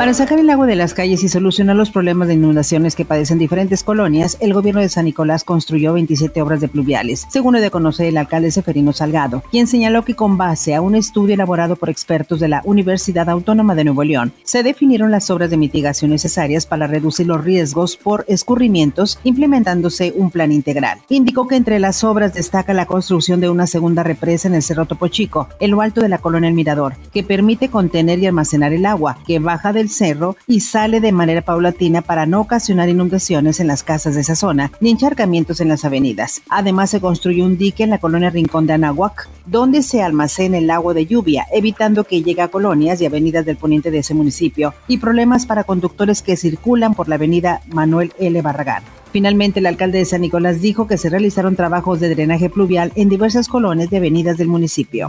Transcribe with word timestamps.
Para 0.00 0.14
sacar 0.14 0.38
el 0.38 0.48
agua 0.48 0.66
de 0.66 0.76
las 0.76 0.94
calles 0.94 1.22
y 1.24 1.28
solucionar 1.28 1.76
los 1.76 1.90
problemas 1.90 2.26
de 2.26 2.32
inundaciones 2.32 2.96
que 2.96 3.04
padecen 3.04 3.36
diferentes 3.36 3.84
colonias, 3.84 4.38
el 4.40 4.54
gobierno 4.54 4.80
de 4.80 4.88
San 4.88 5.04
Nicolás 5.04 5.44
construyó 5.44 5.92
27 5.92 6.40
obras 6.40 6.62
de 6.62 6.68
pluviales, 6.68 7.26
según 7.28 7.52
lo 7.52 7.60
de 7.60 7.70
conocer 7.70 8.06
el 8.06 8.16
alcalde 8.16 8.50
Seferino 8.50 8.94
Salgado, 8.94 9.42
quien 9.50 9.66
señaló 9.66 10.02
que 10.02 10.14
con 10.14 10.38
base 10.38 10.74
a 10.74 10.80
un 10.80 10.94
estudio 10.94 11.34
elaborado 11.34 11.76
por 11.76 11.90
expertos 11.90 12.40
de 12.40 12.48
la 12.48 12.62
Universidad 12.64 13.28
Autónoma 13.28 13.74
de 13.74 13.84
Nuevo 13.84 14.02
León, 14.02 14.32
se 14.42 14.62
definieron 14.62 15.10
las 15.10 15.28
obras 15.28 15.50
de 15.50 15.58
mitigación 15.58 16.12
necesarias 16.12 16.64
para 16.64 16.86
reducir 16.86 17.26
los 17.26 17.44
riesgos 17.44 17.98
por 17.98 18.24
escurrimientos, 18.26 19.18
implementándose 19.22 20.14
un 20.16 20.30
plan 20.30 20.50
integral. 20.50 21.00
Indicó 21.10 21.46
que 21.46 21.56
entre 21.56 21.78
las 21.78 22.04
obras 22.04 22.32
destaca 22.32 22.72
la 22.72 22.86
construcción 22.86 23.42
de 23.42 23.50
una 23.50 23.66
segunda 23.66 24.02
represa 24.02 24.48
en 24.48 24.54
el 24.54 24.62
Cerro 24.62 24.86
Topo 24.86 25.08
Chico, 25.08 25.50
en 25.60 25.72
lo 25.72 25.82
alto 25.82 26.00
de 26.00 26.08
la 26.08 26.16
colonia 26.16 26.48
El 26.48 26.54
Mirador, 26.54 26.94
que 27.12 27.22
permite 27.22 27.68
contener 27.68 28.18
y 28.18 28.26
almacenar 28.26 28.72
el 28.72 28.86
agua, 28.86 29.18
que 29.26 29.40
baja 29.40 29.74
del 29.74 29.89
cerro 29.90 30.36
y 30.46 30.60
sale 30.60 31.00
de 31.00 31.12
manera 31.12 31.42
paulatina 31.42 32.02
para 32.02 32.26
no 32.26 32.40
ocasionar 32.40 32.88
inundaciones 32.88 33.60
en 33.60 33.66
las 33.66 33.82
casas 33.82 34.14
de 34.14 34.22
esa 34.22 34.36
zona 34.36 34.72
ni 34.80 34.90
encharcamientos 34.90 35.60
en 35.60 35.68
las 35.68 35.84
avenidas. 35.84 36.42
Además, 36.48 36.90
se 36.90 37.00
construyó 37.00 37.44
un 37.44 37.58
dique 37.58 37.84
en 37.84 37.90
la 37.90 37.98
colonia 37.98 38.30
Rincón 38.30 38.66
de 38.66 38.74
Anahuac, 38.74 39.28
donde 39.46 39.82
se 39.82 40.02
almacena 40.02 40.58
el 40.58 40.70
agua 40.70 40.94
de 40.94 41.06
lluvia, 41.06 41.46
evitando 41.52 42.04
que 42.04 42.22
llegue 42.22 42.42
a 42.42 42.48
colonias 42.48 43.00
y 43.00 43.06
avenidas 43.06 43.44
del 43.44 43.56
poniente 43.56 43.90
de 43.90 43.98
ese 43.98 44.14
municipio 44.14 44.74
y 44.88 44.98
problemas 44.98 45.46
para 45.46 45.64
conductores 45.64 46.22
que 46.22 46.36
circulan 46.36 46.94
por 46.94 47.08
la 47.08 47.16
avenida 47.16 47.60
Manuel 47.68 48.12
L. 48.18 48.40
Barragán. 48.42 48.82
Finalmente, 49.12 49.58
el 49.58 49.66
alcalde 49.66 49.98
de 49.98 50.04
San 50.04 50.20
Nicolás 50.20 50.60
dijo 50.60 50.86
que 50.86 50.96
se 50.96 51.10
realizaron 51.10 51.56
trabajos 51.56 51.98
de 51.98 52.10
drenaje 52.10 52.48
pluvial 52.48 52.92
en 52.94 53.08
diversas 53.08 53.48
colonias 53.48 53.90
de 53.90 53.96
avenidas 53.96 54.38
del 54.38 54.48
municipio. 54.48 55.08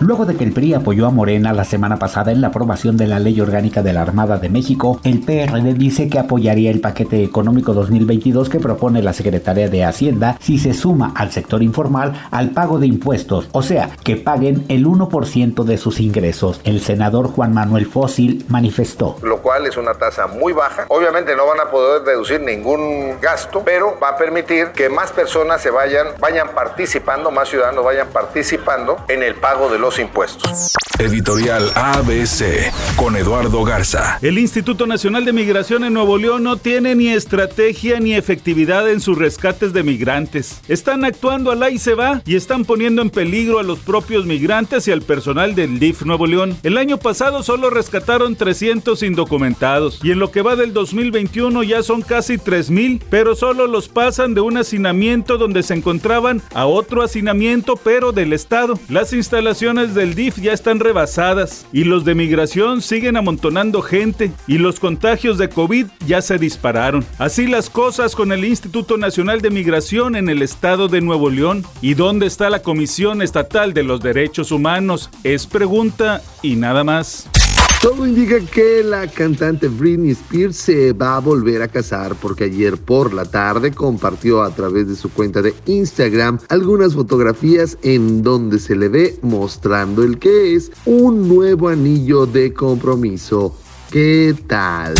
Luego 0.00 0.26
de 0.26 0.36
que 0.36 0.44
el 0.44 0.52
PRI 0.52 0.74
apoyó 0.74 1.06
a 1.06 1.10
Morena 1.10 1.52
la 1.52 1.64
semana 1.64 1.98
pasada 1.98 2.32
en 2.32 2.40
la 2.40 2.48
aprobación 2.48 2.96
de 2.96 3.06
la 3.06 3.20
Ley 3.20 3.40
Orgánica 3.40 3.82
de 3.82 3.92
la 3.92 4.02
Armada 4.02 4.38
de 4.38 4.48
México, 4.48 5.00
el 5.04 5.20
PRD 5.20 5.74
dice 5.74 6.08
que 6.08 6.18
apoyaría 6.18 6.70
el 6.70 6.80
paquete 6.80 7.22
económico 7.22 7.72
2022 7.74 8.48
que 8.48 8.58
propone 8.58 9.02
la 9.02 9.12
Secretaría 9.12 9.68
de 9.68 9.84
Hacienda 9.84 10.36
si 10.40 10.58
se 10.58 10.74
suma 10.74 11.12
al 11.14 11.30
sector 11.30 11.62
informal 11.62 12.28
al 12.30 12.50
pago 12.50 12.78
de 12.78 12.86
impuestos, 12.86 13.48
o 13.52 13.62
sea, 13.62 13.90
que 14.02 14.16
paguen 14.16 14.64
el 14.68 14.84
1% 14.86 15.64
de 15.64 15.78
sus 15.78 16.00
ingresos. 16.00 16.60
El 16.64 16.80
senador 16.80 17.28
Juan 17.28 17.54
Manuel 17.54 17.86
Fósil 17.86 18.44
manifestó. 18.48 19.16
Lo 19.22 19.38
cual 19.42 19.66
es 19.66 19.76
una 19.76 19.94
tasa 19.94 20.26
muy 20.26 20.52
baja. 20.52 20.86
Obviamente 20.88 21.36
no 21.36 21.46
van 21.46 21.60
a 21.60 21.70
poder 21.70 22.02
reducir 22.02 22.40
ningún 22.40 23.20
gasto, 23.20 23.62
pero 23.64 23.96
va 24.02 24.10
a 24.10 24.16
permitir 24.16 24.68
que 24.68 24.88
más 24.88 25.12
personas 25.12 25.62
se 25.62 25.70
vayan, 25.70 26.08
vayan 26.20 26.48
participando, 26.54 27.30
más 27.30 27.48
ciudadanos 27.48 27.84
vayan 27.84 28.08
participando 28.08 28.96
en 29.08 29.22
el 29.22 29.36
pago 29.36 29.70
de 29.70 29.78
los 29.84 29.98
impuestos. 29.98 30.72
Editorial 30.98 31.70
ABC 31.74 32.72
con 32.96 33.16
Eduardo 33.16 33.64
Garza. 33.64 34.18
El 34.22 34.38
Instituto 34.38 34.86
Nacional 34.86 35.24
de 35.24 35.32
Migración 35.32 35.84
en 35.84 35.92
Nuevo 35.92 36.16
León 36.16 36.44
no 36.44 36.56
tiene 36.56 36.94
ni 36.94 37.08
estrategia 37.08 38.00
ni 38.00 38.14
efectividad 38.14 38.88
en 38.88 39.00
sus 39.00 39.18
rescates 39.18 39.72
de 39.72 39.82
migrantes. 39.82 40.60
Están 40.68 41.04
actuando 41.04 41.50
al 41.50 41.64
y 41.70 41.78
se 41.78 41.94
va 41.94 42.22
y 42.24 42.36
están 42.36 42.64
poniendo 42.64 43.02
en 43.02 43.10
peligro 43.10 43.58
a 43.58 43.62
los 43.62 43.80
propios 43.80 44.24
migrantes 44.24 44.86
y 44.88 44.92
al 44.92 45.02
personal 45.02 45.54
del 45.54 45.78
DIF 45.78 46.02
Nuevo 46.02 46.26
León. 46.26 46.56
El 46.62 46.78
año 46.78 46.98
pasado 46.98 47.42
solo 47.42 47.68
rescataron 47.68 48.36
300 48.36 49.02
indocumentados 49.02 50.00
y 50.02 50.12
en 50.12 50.18
lo 50.18 50.30
que 50.30 50.42
va 50.42 50.56
del 50.56 50.72
2021 50.72 51.62
ya 51.64 51.82
son 51.82 52.00
casi 52.02 52.38
3000, 52.38 53.02
pero 53.10 53.34
solo 53.34 53.66
los 53.66 53.88
pasan 53.88 54.34
de 54.34 54.40
un 54.40 54.56
hacinamiento 54.56 55.36
donde 55.36 55.62
se 55.62 55.74
encontraban 55.74 56.40
a 56.54 56.66
otro 56.66 57.02
hacinamiento 57.02 57.76
pero 57.76 58.12
del 58.12 58.32
Estado. 58.32 58.78
Las 58.88 59.12
instalaciones 59.12 59.73
del 59.74 60.14
DIF 60.14 60.38
ya 60.38 60.52
están 60.52 60.78
rebasadas 60.78 61.66
y 61.72 61.84
los 61.84 62.04
de 62.04 62.14
migración 62.14 62.80
siguen 62.80 63.16
amontonando 63.16 63.82
gente 63.82 64.30
y 64.46 64.58
los 64.58 64.78
contagios 64.78 65.36
de 65.36 65.48
COVID 65.48 65.86
ya 66.06 66.22
se 66.22 66.38
dispararon. 66.38 67.04
Así 67.18 67.48
las 67.48 67.70
cosas 67.70 68.14
con 68.14 68.30
el 68.30 68.44
Instituto 68.44 68.96
Nacional 68.96 69.40
de 69.40 69.50
Migración 69.50 70.14
en 70.14 70.28
el 70.28 70.42
estado 70.42 70.86
de 70.86 71.00
Nuevo 71.00 71.28
León. 71.28 71.64
¿Y 71.82 71.94
dónde 71.94 72.26
está 72.26 72.50
la 72.50 72.62
Comisión 72.62 73.20
Estatal 73.20 73.74
de 73.74 73.82
los 73.82 74.00
Derechos 74.00 74.52
Humanos? 74.52 75.10
Es 75.24 75.46
pregunta 75.46 76.22
y 76.40 76.54
nada 76.54 76.84
más. 76.84 77.28
Todo 77.84 78.06
indica 78.06 78.40
que 78.40 78.82
la 78.82 79.06
cantante 79.06 79.68
Britney 79.68 80.12
Spears 80.12 80.56
se 80.56 80.94
va 80.94 81.16
a 81.16 81.20
volver 81.20 81.60
a 81.60 81.68
casar 81.68 82.14
porque 82.14 82.44
ayer 82.44 82.78
por 82.78 83.12
la 83.12 83.26
tarde 83.26 83.72
compartió 83.72 84.42
a 84.42 84.48
través 84.54 84.88
de 84.88 84.96
su 84.96 85.12
cuenta 85.12 85.42
de 85.42 85.52
Instagram 85.66 86.38
algunas 86.48 86.94
fotografías 86.94 87.76
en 87.82 88.22
donde 88.22 88.58
se 88.58 88.74
le 88.74 88.88
ve 88.88 89.18
mostrando 89.20 90.02
el 90.02 90.18
que 90.18 90.54
es 90.54 90.72
un 90.86 91.28
nuevo 91.28 91.68
anillo 91.68 92.24
de 92.24 92.54
compromiso. 92.54 93.54
¿Qué 93.94 94.34
tal? 94.48 94.96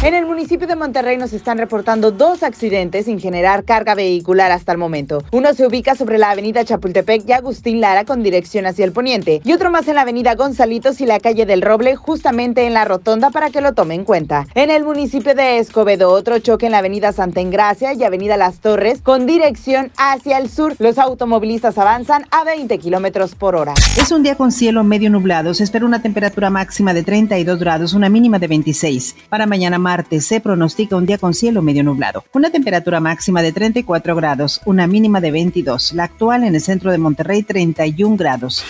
En 0.00 0.14
el 0.14 0.26
municipio 0.26 0.68
de 0.68 0.76
Monterrey 0.76 1.16
nos 1.16 1.32
están 1.32 1.58
reportando 1.58 2.12
dos 2.12 2.44
accidentes 2.44 3.06
sin 3.06 3.18
generar 3.18 3.64
carga 3.64 3.96
vehicular 3.96 4.52
hasta 4.52 4.70
el 4.70 4.78
momento. 4.78 5.24
Uno 5.32 5.52
se 5.54 5.66
ubica 5.66 5.96
sobre 5.96 6.18
la 6.18 6.30
avenida 6.30 6.64
Chapultepec 6.64 7.28
y 7.28 7.32
Agustín 7.32 7.80
Lara 7.80 8.04
con 8.04 8.22
dirección 8.22 8.64
hacia 8.66 8.84
el 8.84 8.92
poniente 8.92 9.40
y 9.44 9.52
otro 9.52 9.72
más 9.72 9.88
en 9.88 9.96
la 9.96 10.02
avenida 10.02 10.36
Gonzalitos 10.36 11.00
y 11.00 11.06
la 11.06 11.18
calle 11.18 11.46
del 11.46 11.62
Roble 11.62 11.96
justamente 11.96 12.64
en 12.64 12.74
la 12.74 12.84
rotonda 12.84 13.30
para 13.30 13.50
que 13.50 13.60
lo 13.60 13.74
tome 13.74 13.96
en 13.96 14.04
cuenta. 14.04 14.46
En 14.54 14.70
el 14.70 14.84
municipio 14.84 15.34
de 15.34 15.58
Escobedo 15.58 16.10
otro 16.10 16.38
choque 16.38 16.66
en 16.66 16.72
la 16.72 16.78
avenida 16.78 17.10
Santa 17.12 17.40
Engracia 17.40 17.92
y 17.92 18.04
avenida 18.04 18.36
Las 18.36 18.60
Torres 18.60 19.00
con 19.02 19.26
dirección 19.26 19.90
hacia 19.96 20.38
el 20.38 20.48
sur. 20.48 20.76
Los 20.78 20.98
automovilistas 20.98 21.76
avanzan 21.76 22.24
a 22.30 22.44
20 22.44 22.78
kilómetros 22.78 23.34
por 23.34 23.56
hora. 23.56 23.74
Es 23.96 24.12
un 24.12 24.22
día 24.22 24.36
con 24.36 24.52
cielo 24.52 24.84
medio 24.84 25.10
nublado. 25.10 25.54
Se 25.54 25.64
espera 25.64 25.84
una 25.84 26.02
temperatura 26.02 26.50
máxima 26.50 26.94
de 26.94 27.02
32 27.02 27.58
grados, 27.58 27.94
mínima 28.08 28.38
de 28.38 28.48
26. 28.48 29.16
Para 29.28 29.46
mañana 29.46 29.78
martes 29.78 30.26
se 30.26 30.40
pronostica 30.40 30.96
un 30.96 31.06
día 31.06 31.18
con 31.18 31.34
cielo 31.34 31.62
medio 31.62 31.84
nublado. 31.84 32.24
Una 32.32 32.50
temperatura 32.50 33.00
máxima 33.00 33.42
de 33.42 33.52
34 33.52 34.14
grados, 34.16 34.60
una 34.64 34.86
mínima 34.86 35.20
de 35.20 35.30
22. 35.30 35.92
La 35.92 36.04
actual 36.04 36.44
en 36.44 36.54
el 36.54 36.60
centro 36.60 36.90
de 36.92 36.98
Monterrey 36.98 37.42
31 37.42 38.16
grados. 38.16 38.64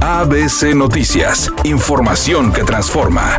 ABC 0.00 0.74
Noticias, 0.74 1.50
información 1.64 2.52
que 2.52 2.62
transforma. 2.62 3.38